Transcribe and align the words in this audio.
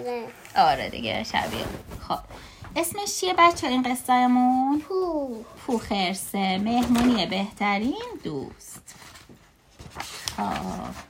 شده. 0.00 0.24
آره 0.56 0.90
دیگه 0.90 1.24
شبیه. 1.24 1.64
خب. 2.08 2.18
اسمش 2.76 3.20
چیه 3.20 3.34
بچه 3.38 3.66
این 3.66 3.82
قصهمون؟ 3.82 4.80
پو. 4.80 5.28
پو 5.66 5.78
خرسه. 5.78 6.58
مهمونی 6.58 7.26
بهترین 7.26 8.02
دوست. 8.24 8.94
خب. 10.36 11.04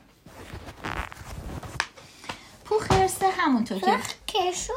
پو 2.65 2.79
خرسه 2.79 3.27
همونطور 3.39 3.79
که 3.79 3.99
کشو. 4.29 4.73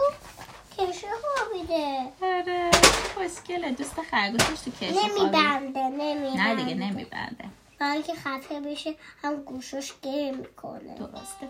کشو 0.77 1.07
خوابیده. 1.21 2.11
آره. 2.21 2.71
خوشگله 3.15 3.71
دوست 3.71 4.01
خرگوشش 4.11 4.61
تو 4.65 4.71
کشو. 4.71 4.95
نمیبنده 4.99 5.79
نمیبنده. 5.83 6.43
نه 6.43 6.55
دیگه 6.55 6.75
نمیبنده. 6.75 7.45
برای 7.79 8.03
که 8.03 8.13
خفه 8.13 8.59
بشه 8.59 8.95
هم 9.23 9.35
گوشش 9.35 9.93
گیر 10.01 10.31
می‌کنه. 10.31 10.95
درسته. 10.95 11.47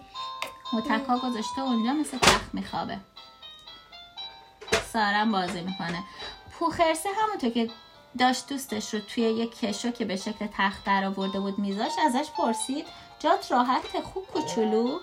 متکا 0.74 1.18
گذاشته 1.18 1.62
اونجا 1.62 1.94
مثل 1.94 2.18
تخت 2.18 2.54
میخوابه. 2.54 3.00
سارم 4.94 5.32
بازی 5.32 5.62
می‌کنه. 5.62 6.04
پوخرسه 6.60 7.10
همونطور 7.22 7.50
که 7.50 7.70
داشت 8.20 8.50
دوستش 8.50 8.94
رو 8.94 9.00
توی 9.00 9.24
یک 9.24 9.60
کشو 9.60 9.92
که 9.92 10.06
به 10.06 10.16
شکل 10.16 10.48
تخت 10.58 10.84
در 10.84 11.06
آورده 11.06 11.40
بود 11.40 11.60
میذاش 11.60 11.92
ازش 12.06 12.28
پرسید 12.38 12.86
جات 13.20 13.52
راحت 13.52 14.02
خوب 14.02 14.28
کوچولو؟ 14.28 15.00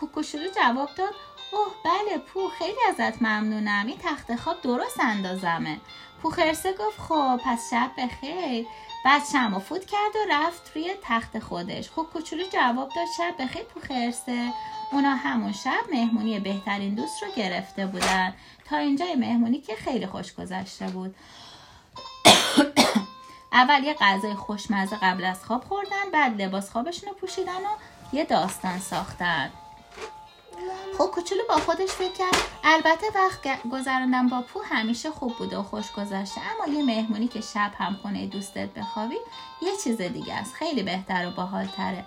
خوب 0.00 0.12
کوچولو 0.12 0.44
جواب 0.56 0.88
داد 0.96 1.14
اوه 1.52 1.74
بله 1.84 2.18
پو 2.18 2.48
خیلی 2.48 2.78
ازت 2.88 3.22
ممنونم. 3.22 3.86
این 3.86 3.98
تخت 3.98 4.36
خواب 4.36 4.62
درست 4.62 5.00
اندازمه. 5.00 5.80
پوخرسه 6.22 6.72
گفت 6.72 7.00
خب 7.00 7.40
پس 7.44 7.70
شب 7.70 7.90
بخیر. 7.98 8.66
بعد 9.04 9.22
شم 9.32 9.58
فوت 9.58 9.86
کرد 9.86 10.16
و 10.16 10.32
رفت 10.32 10.72
روی 10.74 10.94
تخت 11.02 11.38
خودش. 11.38 11.90
خب 11.90 12.02
کوچولو 12.12 12.44
جواب 12.52 12.88
داد 12.88 13.06
شب 13.16 13.42
بخیر 13.42 13.62
پوخرسه 13.62 14.52
اونا 14.92 15.14
همون 15.14 15.52
شب 15.52 15.84
مهمونی 15.92 16.40
بهترین 16.40 16.94
دوست 16.94 17.22
رو 17.22 17.28
گرفته 17.36 17.86
بودن. 17.86 18.34
تا 18.64 18.76
اینجای 18.76 19.14
مهمونی 19.14 19.60
که 19.60 19.74
خیلی 19.74 20.06
خوش 20.06 20.34
گذشته 20.34 20.86
بود. 20.86 21.14
اول 23.52 23.84
یه 23.84 23.94
غذای 23.94 24.34
خوشمزه 24.34 24.96
قبل 24.96 25.24
از 25.24 25.44
خواب 25.44 25.64
خوردن 25.64 26.10
بعد 26.12 26.42
لباس 26.42 26.70
خوابشون 26.70 27.08
رو 27.08 27.14
پوشیدن 27.14 27.52
و 27.52 27.76
یه 28.12 28.24
داستان 28.24 28.78
ساختن. 28.78 29.50
کوچولو 31.18 31.42
با 31.48 31.54
خودش 31.54 31.88
فکر 31.88 32.12
کرد. 32.12 32.36
البته 32.64 33.06
وقت 33.14 33.62
گذراندن 33.72 34.28
با 34.28 34.42
پو 34.42 34.60
همیشه 34.60 35.10
خوب 35.10 35.36
بوده 35.36 35.58
و 35.58 35.62
خوش 35.62 35.92
گذشته. 35.92 36.40
اما 36.40 36.74
یه 36.74 36.84
مهمونی 36.84 37.28
که 37.28 37.40
شب 37.40 37.72
هم 37.78 37.98
خونه 38.02 38.26
دوستت 38.26 38.68
بخوابی 38.68 39.16
یه 39.62 39.72
چیز 39.84 40.00
دیگه 40.00 40.34
است. 40.34 40.54
خیلی 40.54 40.82
بهتر 40.82 41.26
و 41.26 41.30
باحالتره. 41.30 42.04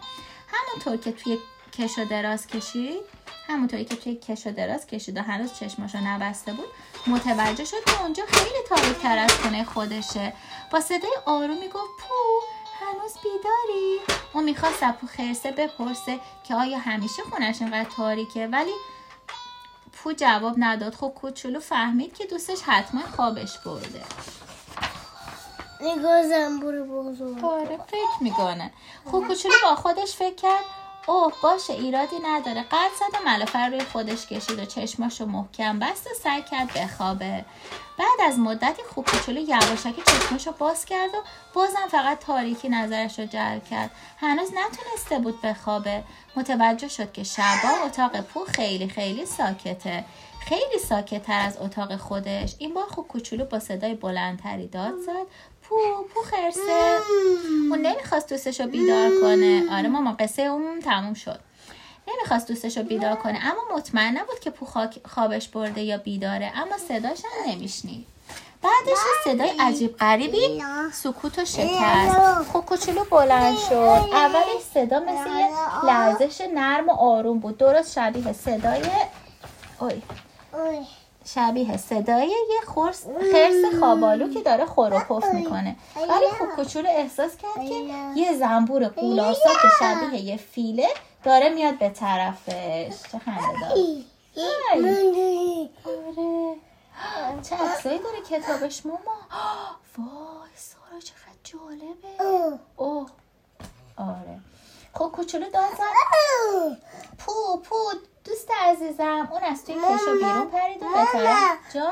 همونطور 0.47 0.97
که 0.97 1.11
توی 1.11 1.37
کش 1.73 1.99
و 1.99 2.05
دراز 2.05 2.47
کشید 2.47 3.01
همونطوری 3.47 3.85
که 3.85 3.95
توی 3.95 4.15
کش 4.15 4.47
و 4.47 4.51
دراز 4.51 4.87
کشید 4.87 5.17
و 5.17 5.21
هنوز 5.21 5.53
چشماشو 5.59 5.97
نبسته 5.97 6.53
بود 6.53 6.65
متوجه 7.07 7.65
شد 7.65 7.83
که 7.85 8.01
اونجا 8.01 8.23
خیلی 8.27 8.63
تاریک 8.69 8.97
تر 8.97 9.17
از 9.17 9.31
خونه 9.31 9.63
خودشه. 9.63 10.33
با 10.71 10.79
صدای 10.79 11.15
آرومی 11.25 11.67
گفت 11.67 11.91
پو 11.99 12.13
هنوز 12.91 13.13
بیداری؟ 13.23 13.99
اون 14.33 14.43
می‌خواست 14.43 14.83
پو 14.83 15.07
خرسه 15.07 15.51
بپرسه 15.51 16.19
که 16.43 16.55
آیا 16.55 16.77
همیشه 16.77 17.23
خونش 17.23 17.61
اینقدر 17.61 17.89
تاریکه؟ 17.89 18.47
ولی 18.47 18.71
پو 19.93 20.13
جواب 20.13 20.55
نداد. 20.57 20.95
خب 20.95 21.13
کوچولو 21.15 21.59
فهمید 21.59 22.17
که 22.17 22.25
دوستش 22.25 22.61
حتما 22.61 23.01
خوابش 23.15 23.57
برده. 23.57 24.03
نگاه 25.81 26.23
زنبور 26.23 26.81
بزرگ. 26.81 27.45
آره 27.45 27.77
فکر 27.87 28.23
می‌کنه. 28.23 28.71
خب 29.05 29.23
کوچولو 29.27 29.55
با 29.63 29.75
خودش 29.75 30.15
فکر 30.15 30.35
کرد 30.35 30.63
اوه 31.07 31.33
باشه 31.43 31.73
ایرادی 31.73 32.15
نداره. 32.23 32.61
قد 32.61 32.89
زد 32.99 33.17
و 33.19 33.29
ملافه 33.29 33.59
روی 33.59 33.83
خودش 33.83 34.25
کشید 34.25 34.59
و 34.59 34.65
چشماشو 34.65 35.25
محکم 35.25 35.79
بست 35.79 36.07
و 36.07 36.09
سعی 36.23 36.41
کرد 36.41 36.73
بخوابه. 36.73 37.45
بعد 37.97 38.27
از 38.27 38.39
مدتی 38.39 38.81
خوب 38.83 39.05
کوچولو 39.05 39.39
یواشکی 39.39 40.01
چشماشو 40.07 40.51
باز 40.51 40.85
کرد 40.85 41.09
و 41.09 41.17
بازم 41.53 41.87
فقط 41.91 42.19
تاریکی 42.19 42.69
نظرش 42.69 43.19
رو 43.19 43.25
جلب 43.25 43.63
کرد. 43.63 43.91
هنوز 44.17 44.49
نتونسته 44.53 45.19
بود 45.19 45.41
بخوابه. 45.41 46.03
متوجه 46.35 46.87
شد 46.87 47.11
که 47.11 47.23
شبا 47.23 47.69
اتاق 47.85 48.21
پو 48.21 48.45
خیلی 48.45 48.89
خیلی 48.89 49.25
ساکته. 49.25 50.05
خیلی 50.39 50.79
ساکت 50.89 51.23
تر 51.23 51.39
از 51.39 51.57
اتاق 51.57 51.95
خودش. 51.95 52.55
این 52.57 52.73
بار 52.73 52.85
خوب 52.85 53.07
کوچولو 53.07 53.45
با 53.45 53.59
صدای 53.59 53.93
بلندتری 53.93 54.67
داد 54.67 54.93
زد. 55.05 55.25
پو 55.71 56.03
پو 56.13 56.21
خرسه. 56.21 56.99
اون 57.69 57.81
نمی‌خواست 57.81 58.29
دوستش 58.29 58.61
رو 58.61 58.67
بیدار 58.67 59.09
کنه. 59.21 59.63
آره 59.71 59.89
ماما 59.89 60.15
قصه 60.19 60.41
اون 60.41 60.79
تموم 60.79 61.13
شد. 61.13 61.39
نمی‌خواست 62.07 62.47
دوستش 62.47 62.77
رو 62.77 62.83
بیدار 62.83 63.15
کنه. 63.15 63.39
اما 63.45 63.77
مطمئن 63.77 64.17
نبود 64.17 64.39
که 64.39 64.49
پو 64.49 64.67
خوابش 65.05 65.47
برده 65.47 65.81
یا 65.81 65.97
بیداره. 65.97 66.51
اما 66.55 66.77
صداش 66.77 67.21
هم 67.25 67.51
نمیشنید. 67.51 68.07
بعدش 68.61 68.99
صدای 69.25 69.51
عجیب 69.59 69.97
غریبی 69.97 70.63
سکوت 70.93 71.39
و 71.39 71.45
شکست. 71.45 72.17
خب 72.53 72.59
کوچولو 72.59 73.03
بلند 73.03 73.57
شد. 73.57 74.09
اولش 74.13 74.61
صدا 74.73 74.99
مثل 74.99 75.29
یه 75.39 75.49
لرزش 75.85 76.41
نرم 76.53 76.89
و 76.89 76.91
آروم 76.91 77.39
بود. 77.39 77.57
درست 77.57 77.93
شبیه 77.93 78.33
صدای 78.33 78.81
اوی. 79.79 80.01
شبیه 81.25 81.77
صدای 81.77 82.27
یه 82.27 82.61
خرس 82.75 83.05
خرس 83.31 83.79
خوابالو 83.79 84.33
که 84.33 84.41
داره 84.41 84.65
خور 84.65 84.93
و 84.93 84.99
پف 84.99 85.33
می‌کنه. 85.33 85.75
ولی 85.95 86.29
خب 86.39 86.45
کوچولو 86.55 86.89
احساس 86.89 87.37
کرد 87.37 87.65
که 87.67 87.75
یه 88.15 88.37
زنبور 88.39 88.87
قولاسا 88.87 89.49
که 89.61 89.67
شبیه 89.79 90.21
یه 90.21 90.37
فیله 90.37 90.87
داره 91.23 91.49
میاد 91.49 91.77
به 91.77 91.89
طرفش. 91.89 93.11
چه 93.11 93.19
خنده 93.19 93.59
دار. 93.61 93.77
آره. 94.77 96.55
چه 97.41 97.55
عکسایی 97.55 97.99
داره 97.99 98.21
کتابش 98.29 98.85
ماما؟ 98.85 99.17
وای 99.97 100.49
سارا 100.55 100.99
چقدر 100.99 101.41
جالبه. 101.43 102.59
اوه. 102.77 103.09
آره. 103.97 104.39
خب 104.93 105.05
کوچولو 105.05 105.49
داد 105.49 105.69
زد. 105.77 106.77
پو 107.17 107.57
پو 107.63 107.75
دوست 108.25 108.47
عزیزم. 108.81 109.27
اون 109.31 109.43
از 109.43 109.65
توی 109.65 109.75
کشو 109.75 110.13
بیرون 110.13 110.47
پرید 110.47 110.83
و 110.83 110.85
به 110.85 111.05
طرف 111.13 111.75
جان 111.75 111.91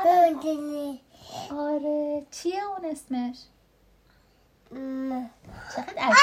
آره. 1.58 2.26
چیه 2.30 2.64
اون 2.64 2.90
اسمش؟ 2.90 3.36
چقدر 5.76 5.98
عکس 5.98 6.18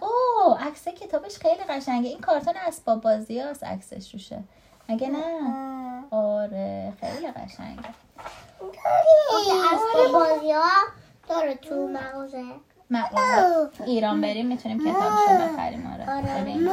اوه 0.00 0.66
عکس 0.66 0.88
کتابش 0.88 1.38
خیلی 1.38 1.64
قشنگه. 1.68 2.08
این 2.08 2.20
کارتون 2.20 2.54
اسباب 2.66 3.00
بازی 3.00 3.40
هست 3.40 3.64
عکسش 3.64 4.12
روشه. 4.12 4.42
مگه 4.88 5.08
نه؟ 5.08 5.24
آره. 6.10 6.92
خیلی 7.00 7.30
قشنگه. 7.30 7.88
اسب 9.72 10.12
بازی 10.12 10.52
ها 10.52 10.70
داره 11.28 11.54
تو 11.54 11.88
مغازه. 11.88 12.44
مغازه. 12.90 13.84
ایران 13.84 14.20
بریم 14.20 14.46
می‌تونیم 14.46 14.78
کتابشو 14.78 15.52
بخریم. 15.52 15.92
آره. 15.92 16.16
آره. 16.16 16.42
ببین. 16.42 16.70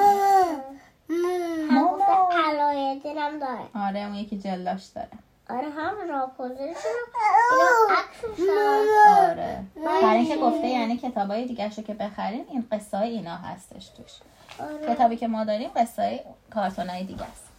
هم 3.19 3.40
داره. 3.40 3.88
آره 3.88 4.00
اون 4.00 4.16
یکی 4.16 4.38
جلاش 4.38 4.85
داره. 4.85 5.09
آره 5.50 5.69
هم 5.69 6.09
راپوزلش 6.09 6.59
اینا 6.59 8.00
عکسش 8.00 8.40
هم. 8.40 9.30
آره. 9.30 9.63
برای 9.85 10.18
اینکه 10.18 10.38
گفته 10.38 10.68
یعنی 10.68 10.97
کتابای 10.97 11.46
دیگه 11.46 11.69
که 11.69 11.94
بخریم 11.94 12.46
این 12.50 12.68
قصه 12.72 12.97
های 12.97 13.09
اینا 13.09 13.35
هستش 13.35 13.90
توش. 13.90 14.12
آره. 14.59 14.96
کتابی 14.96 15.18
که 15.18 15.28
ما 15.28 15.44
داریم 15.44 15.69
قصه 15.75 16.02
های 16.02 16.19
کارتون 16.53 16.90
های 16.90 17.03
دیگه 17.03 17.24
است. 17.24 17.50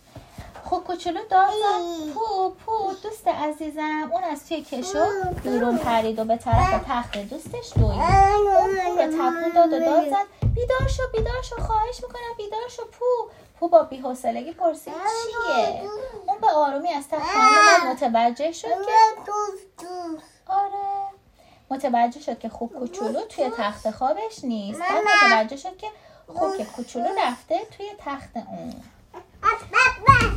خب 0.65 0.77
کوچولو 0.77 1.21
زد. 1.31 2.15
پو 2.15 2.51
پو 2.51 2.93
دوست 3.03 3.29
عزیزم. 3.29 4.11
اون 4.13 4.25
از 4.25 4.49
توی 4.49 4.63
کشو 4.63 5.07
بیرون 5.43 5.79
پرید 5.79 6.19
و 6.19 6.25
به 6.25 6.37
طرف 6.37 6.85
تخت 6.89 7.19
دوستش 7.19 7.73
دوید 7.77 8.01
اون 8.61 8.71
پو 8.85 8.99
رو 8.99 9.07
تکون 9.07 9.53
داد 9.55 9.73
و 9.73 9.79
داد 9.81 10.09
زد. 10.11 10.47
بیدار 10.55 10.89
شو 10.89 11.03
بیدار 11.13 11.43
شو 11.43 11.57
خواهش 11.57 12.01
می‌کنم 12.03 12.35
بیدار 12.37 12.69
شو 12.69 12.83
پو. 12.83 13.05
پو 13.61 13.69
با 13.69 13.83
بی‌حوصلگی 13.83 14.53
پرسید 14.53 14.93
چیه؟ 14.93 15.83
اون 16.29 16.41
به 16.41 16.47
آرومی 16.47 16.93
از 16.93 17.09
تخت 17.09 17.31
متوجه 17.87 18.53
شد 18.53 18.69
که 18.69 19.23
آره. 20.47 21.07
متوجه 21.71 22.21
شد 22.21 22.39
که 22.39 22.49
خوب 22.49 22.79
کوچولو 22.79 23.21
توی 23.21 23.51
تخت 23.57 23.91
خوابش 23.91 24.45
نیست. 24.45 24.81
بعد 24.81 25.05
متوجه 25.05 25.57
شد 25.57 25.77
که 25.77 25.87
خوب 26.27 26.57
که 26.57 26.65
کوچولو 26.65 27.09
رفته 27.19 27.61
توی 27.77 27.87
تخت 27.99 28.37
اون. 28.37 28.75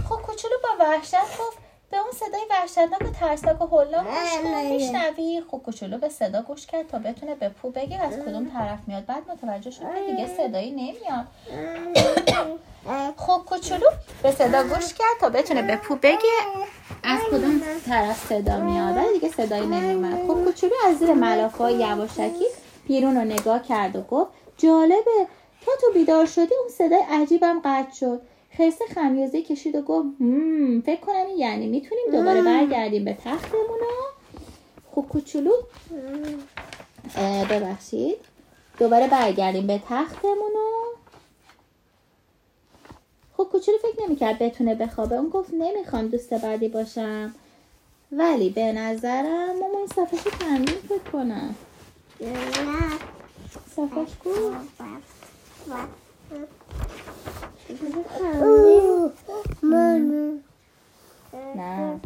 خب 0.10 0.16
کوچولو 0.16 0.56
با 0.64 0.86
وحشت 0.86 1.16
گفت 1.16 1.58
به 1.92 1.98
اون 1.98 2.12
صدای 2.12 2.42
وحشتناک 2.50 3.02
و 3.02 3.12
ترسناک 3.20 3.62
و 3.62 3.78
هلا 3.78 4.04
گوش 4.04 4.34
کن 4.44 4.66
میشنوی؟ 4.66 5.44
خب 5.52 5.58
کوچولو 5.58 5.98
به 5.98 6.10
صدا 6.10 6.42
گوش 6.42 6.66
کرد 6.66 6.88
تا 6.88 7.00
بتونه 7.00 7.36
به 7.36 7.50
پو 7.50 7.70
بگه 7.70 8.02
از 8.02 8.14
کدوم 8.14 8.50
طرف 8.50 8.80
میاد. 8.88 9.06
بعد 9.06 9.32
متوجه 9.32 9.72
شد 9.72 9.82
که 9.82 10.12
دیگه 10.12 10.38
صدایی 10.38 10.72
نمیاد. 10.72 11.28
خب 13.28 13.42
کوچولو 13.46 13.88
به 14.24 14.32
صدا 14.32 14.64
گوش 14.64 14.94
کرد 14.94 15.18
تا 15.22 15.30
بتونه 15.30 15.62
به 15.62 15.76
پو 15.76 15.96
بگه. 15.96 16.18
از 17.04 17.20
کدوم 17.20 17.62
طرف 17.86 18.28
صدا 18.30 18.60
میاد؟ 18.60 18.98
ولی 18.98 19.14
دیگه 19.20 19.30
صدایی 19.30 19.66
نمیومد 19.68 20.28
خب 20.28 20.44
کوچولو 20.46 20.74
از 20.88 20.98
زیر 20.98 21.14
ملافه 21.14 21.72
یواشکی 21.72 22.46
بیرون 22.88 23.16
رو 23.16 23.22
نگاه 23.22 23.64
کرد 23.64 23.96
و 23.96 24.02
گفت 24.02 24.32
جالبه. 24.58 25.28
تا 25.66 25.72
تو 25.82 25.94
بیدار 25.94 26.26
شدی 26.26 26.56
اون 26.60 26.70
صدای 26.78 27.04
عجیبم 27.12 27.62
قطع 27.66 27.94
شد. 28.00 28.22
خرسه 28.58 28.86
خمیازه 28.96 29.42
کشید 29.42 29.76
و 29.76 29.82
گفت 29.82 30.08
"مم، 30.20 30.82
فکر 30.82 31.00
کنم 31.02 31.26
این 31.28 31.38
یعنی 31.38 31.68
می‌تونیم 31.68 32.06
دوباره 32.12 32.42
برگردیم 32.42 33.06
به 33.06 33.14
تختمون 33.14 33.80
و 33.82 33.86
خوب 34.92 35.10
کوچولو 35.10 35.52
اه، 37.18 37.46
ببخشید. 37.48 38.18
دوباره 38.80 39.08
برگردیم 39.08 39.68
به 39.68 39.78
تختمون 39.90 40.52
خب 43.38 43.48
کوچولو 43.52 43.78
فکر 43.78 44.04
نمی‌کرد 44.06 44.40
بتونه 44.40 44.76
بخوابه. 44.76 45.16
اون 45.16 45.30
گفت 45.30 45.50
نمی‌خوام 45.54 46.08
دوست 46.08 46.34
بعدی 46.34 46.68
باشم. 46.68 47.34
ولی 48.12 48.50
به 48.50 48.72
نظرم 48.72 49.60
ماما 49.60 49.78
این 49.78 49.88
صفحه 49.88 50.32
تمرین 50.40 50.66
فکر 50.66 51.12
کنم 51.12 51.56
نه 52.22 52.30
صفحش 53.76 54.08
کو؟ 54.24 54.30
نه. 61.56 62.00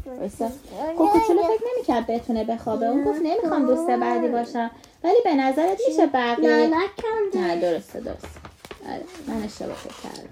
خب 0.98 1.06
کوچولو 1.06 1.44
فکر 1.44 1.64
نمی‌کرد 1.76 2.08
بتونه 2.08 2.44
بخوابه. 2.44 2.86
اون 2.86 3.04
گفت 3.04 3.22
نمی‌خوام 3.24 3.66
دوست 3.66 3.88
بعدی 3.90 4.28
باشم. 4.28 4.72
ولی 5.04 5.18
به 5.24 5.36
نظرت 5.36 5.78
میشه 5.88 6.06
بقیه؟ 6.06 6.72
نه 7.34 7.62
درسته 7.62 8.00
درسته. 8.00 8.28
آره 8.90 9.04
من 9.28 9.44
اشتباه 9.44 9.76
فکر 9.76 10.10
کردم. 10.10 10.30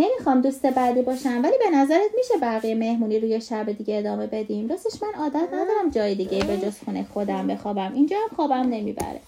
نمی‌خوام 0.00 0.40
دوست 0.40 0.66
بعدی 0.66 1.02
باشم 1.02 1.42
ولی 1.42 1.58
به 1.58 1.70
نظرت 1.76 2.10
میشه 2.16 2.34
بقیه 2.42 2.74
مهمونی 2.74 3.20
روی 3.20 3.40
شب 3.40 3.72
دیگه 3.72 3.98
ادامه 3.98 4.26
بدیم؟ 4.26 4.68
راستش 4.68 5.02
من 5.02 5.22
عادت 5.22 5.48
ندارم 5.52 5.90
جای 5.90 6.14
دیگه 6.14 6.44
به 6.44 6.56
جز 6.56 6.74
خونه 6.84 7.06
خودم 7.14 7.46
بخوابم. 7.46 7.92
اینجا 7.94 8.16
هم 8.16 8.36
خوابم 8.36 8.54
نمی‌بره. 8.54 9.20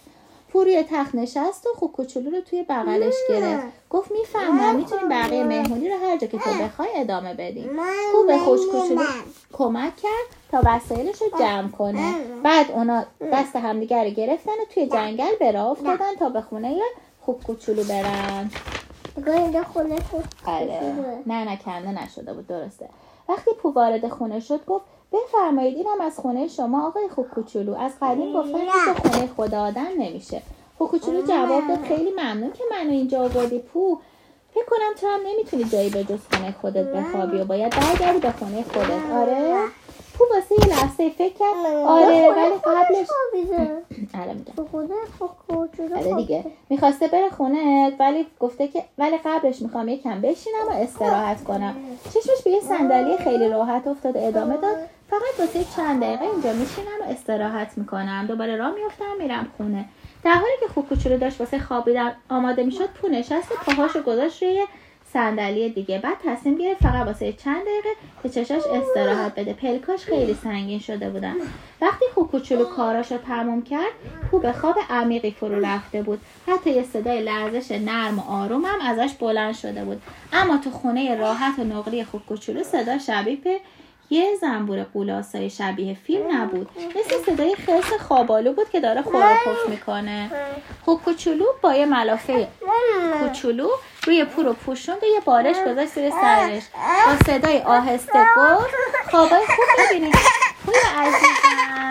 پو 0.48 0.64
روی 0.64 0.84
تخت 0.90 1.14
نشست 1.14 1.66
و 1.66 1.68
خوب 1.78 1.92
کوچولو 1.92 2.30
رو 2.30 2.40
توی 2.40 2.62
بغلش 2.62 3.14
گرفت. 3.28 3.66
گفت 3.90 4.10
می‌فهمم 4.12 4.76
می‌تونیم 4.76 5.08
بقیه 5.08 5.44
مهمونی 5.44 5.88
رو 5.88 5.96
هر 5.96 6.16
جا 6.16 6.26
که 6.26 6.38
تو 6.38 6.50
بخوای 6.64 6.88
ادامه 6.94 7.34
بدیم. 7.34 7.70
خوب 8.12 8.26
به 8.26 8.38
خوش 8.38 8.60
کوچولو 8.60 9.04
کمک 9.52 9.96
کرد 9.96 10.36
تا 10.50 10.60
وسایلش 10.64 11.22
رو 11.22 11.38
جمع 11.38 11.68
کنه. 11.68 12.14
بعد 12.42 12.70
اونا 12.70 13.04
دست 13.32 13.56
همدیگه 13.56 14.04
رو 14.04 14.10
گرفتن 14.10 14.52
و 14.52 14.64
توی 14.74 14.86
جنگل 14.86 15.36
به 15.40 15.52
راه 15.52 15.66
افتادن 15.66 16.14
تا 16.18 16.28
به 16.28 16.40
خونه 16.40 16.80
خوب 17.20 17.42
کوچولو 17.42 17.84
برن. 17.84 18.50
اینجا 19.16 19.62
خونه 19.62 19.96
آره 20.46 20.94
نه 21.26 21.44
نه 21.44 21.56
کنده 21.56 22.04
نشده 22.04 22.32
بود 22.32 22.46
درسته. 22.46 22.88
وقتی 23.28 23.50
پو 23.62 23.70
وارد 23.70 24.08
خونه 24.08 24.40
شد 24.40 24.64
گفت 24.64 24.84
بفرمایید 25.12 25.76
اینم 25.76 26.00
از 26.00 26.18
خونه 26.18 26.48
شما 26.48 26.86
آقای 26.86 27.08
خوب 27.08 27.30
کوچولو 27.30 27.74
از 27.74 27.92
قدیم 28.02 28.32
گفتن 28.32 28.58
که 28.58 29.00
خونه 29.08 29.26
خدا 29.36 29.62
آدم 29.62 29.88
نمیشه. 29.98 30.42
خوب 30.78 30.90
کوچولو 30.90 31.26
جواب 31.26 31.68
داد 31.68 31.82
خیلی 31.82 32.10
ممنون 32.10 32.52
که 32.52 32.64
منو 32.70 32.90
اینجا 32.90 33.20
آوردی 33.22 33.58
پو. 33.58 33.98
فکر 34.54 34.64
کنم 34.64 34.94
تو 35.00 35.06
هم 35.06 35.20
نمی‌تونی 35.26 35.64
جایی 35.64 35.90
به 35.90 36.04
جز 36.04 36.18
خونه 36.32 36.54
خودت 36.60 36.86
بخوابی 36.86 37.38
و 37.38 37.44
باید 37.44 37.72
برگردی 37.76 38.18
به 38.18 38.32
خونه 38.32 38.62
خودت. 38.62 39.10
آره؟ 39.12 39.54
پو 40.22 40.34
واسه 40.34 40.54
یه 40.68 40.74
لحظه 40.76 41.10
فکر 41.10 41.34
کرد. 41.34 41.66
آره 41.86 42.28
ولی 42.30 42.54
قبلش 42.64 43.06
آره 44.14 44.34
میگم. 44.38 44.52
تو 44.56 44.66
خب 45.18 45.30
کوچولو 45.48 45.96
آره 45.96 46.14
دیگه. 46.14 46.44
می‌خواسته 46.70 47.08
بره 47.08 47.30
خونه 47.30 47.92
ولی 48.00 48.26
گفته 48.40 48.68
که 48.68 48.84
ولی 48.98 49.18
قبلش 49.24 49.62
می‌خوام 49.62 49.88
یکم 49.88 50.20
بشینم 50.20 50.68
و 50.68 50.72
استراحت 50.72 51.44
کنم. 51.44 51.76
چشمش 52.04 52.42
به 52.44 52.50
یه 52.50 52.60
صندلی 52.60 53.16
خیلی 53.16 53.48
راحت 53.48 53.86
افتاد 53.86 54.16
ادامه 54.16 54.56
داد. 54.56 54.76
فقط 55.10 55.40
واسه 55.40 55.64
چند 55.76 56.02
دقیقه 56.02 56.24
اینجا 56.24 56.52
میشینم 56.52 57.00
و 57.00 57.04
استراحت 57.10 57.78
می‌کنم. 57.78 58.26
دوباره 58.28 58.56
راه 58.56 58.70
میفتم 58.74 59.16
میرم 59.18 59.46
خونه. 59.56 59.84
در 60.24 60.34
حالی 60.34 60.52
که 60.60 60.68
خوب 60.74 60.88
کوچولو 60.88 61.18
داشت 61.18 61.40
واسه 61.40 61.58
خوابیدن 61.58 62.12
آماده 62.30 62.62
می‌شد 62.64 62.88
پو 62.88 63.08
نشست 63.08 63.52
و 63.52 63.54
پاهاشو 63.66 64.02
گذاشت 64.02 64.42
روی 64.42 64.66
صندلی 65.12 65.68
دیگه. 65.68 65.98
بعد 65.98 66.16
تصمیم 66.24 66.58
گرفت 66.58 66.82
فقط 66.82 67.06
واسه 67.06 67.32
چند 67.32 67.62
دقیقه 67.62 67.88
به 68.22 68.28
چشاش 68.28 68.62
استراحت 68.66 69.34
بده. 69.34 69.52
پلکاش 69.52 70.04
خیلی 70.04 70.34
سنگین 70.34 70.78
شده 70.78 71.10
بودن 71.10 71.34
وقتی 71.80 72.04
خوب 72.14 72.30
کوچولو 72.30 72.64
کاراشو 72.64 73.18
تموم 73.18 73.62
کرد 73.62 73.92
پو 74.30 74.38
به 74.38 74.52
خواب 74.52 74.76
عمیقی 74.90 75.30
فرو 75.30 75.66
رفته 75.66 76.02
بود. 76.02 76.20
حتی 76.48 76.70
یه 76.70 76.82
صدای 76.82 77.22
لرزش 77.22 77.72
نرم 77.72 78.18
و 78.18 78.22
آروم 78.30 78.64
هم 78.64 78.80
ازش 78.80 79.14
بلند 79.14 79.54
شده 79.54 79.84
بود. 79.84 80.02
اما 80.32 80.56
تو 80.56 80.70
خونه 80.70 81.16
راحت 81.16 81.58
و 81.58 81.64
نقلی 81.64 82.04
خوب 82.04 82.26
کوچولو 82.26 82.62
صدا 82.62 82.98
شبیه 82.98 83.36
به 83.36 83.60
یه 84.12 84.36
زنبور 84.40 84.82
قولاسای 84.82 85.50
شبیه 85.50 85.96
فیلم 86.06 86.40
نبود. 86.40 86.70
مثل 86.96 87.16
صدای 87.26 87.54
خرس 87.54 87.92
خوابالو 88.08 88.52
بود 88.52 88.70
که 88.70 88.80
داره 88.80 89.02
خور 89.02 89.14
و 89.14 89.34
پف 89.34 89.68
می‌کنه. 89.68 90.30
خوب 90.84 91.02
کوچولو 91.02 91.44
با 91.62 91.74
یه 91.74 91.86
ملافه 91.86 92.48
کوچولو 93.20 93.68
روی 94.06 94.24
پور 94.24 94.46
و 94.46 94.52
پوشون 94.52 94.94
به 95.00 95.06
یه 95.06 95.20
بالش 95.20 95.56
گذاشت 95.66 95.92
زیر 95.92 96.10
سرش. 96.10 96.62
با 97.06 97.26
صدای 97.26 97.58
آهسته 97.58 98.26
گفت 98.36 98.74
خوابای 99.10 99.46
خوب 99.46 99.64
می‌بینی 99.92 100.12
خوی 100.64 100.74
عزیزم. 100.98 101.18
خوب 101.22 101.81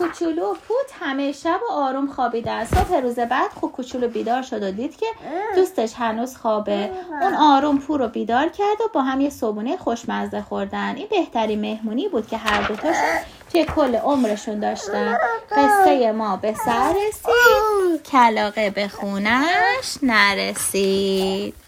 کوچولو 0.00 0.42
و 0.42 0.54
پوت 0.54 0.92
همه 1.00 1.32
شب 1.32 1.60
و 1.70 1.72
آروم 1.72 2.06
خوابیدن 2.06 2.64
صبح 2.64 2.96
روز 2.96 3.18
بعد 3.18 3.50
خوب 3.60 3.72
کوچولو 3.72 4.08
بیدار 4.08 4.42
شد 4.42 4.62
و 4.62 4.70
دید 4.70 4.96
که 4.96 5.06
دوستش 5.54 5.92
هنوز 5.94 6.36
خوابه. 6.36 6.90
اون 7.22 7.34
آروم 7.34 7.78
پو 7.78 7.96
رو 7.96 8.08
بیدار 8.08 8.48
کرد 8.48 8.80
و 8.80 8.88
با 8.94 9.02
هم 9.02 9.20
یه 9.20 9.30
صبونه 9.30 9.76
خوشمزه 9.76 10.42
خوردن. 10.42 10.96
این 10.96 11.06
بهترین 11.10 11.60
مهمونی 11.60 12.08
بود 12.08 12.28
که 12.28 12.36
هر 12.36 12.68
دوتاش 12.68 12.96
توی 13.52 13.64
کل 13.64 13.96
عمرشون 13.96 14.60
داشتن. 14.60 15.18
قصه 15.50 16.12
ما 16.12 16.36
به 16.36 16.54
سر 16.54 16.94
رسید. 17.08 18.02
کلاقه 18.02 18.70
به 18.70 18.88
خونش 18.88 19.98
نرسید. 20.02 21.54